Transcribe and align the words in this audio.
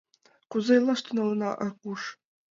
—Кузе 0.51 0.73
илаш 0.79 0.99
тӱҥалына, 1.05 1.49
Аркуш?.. 1.63 2.01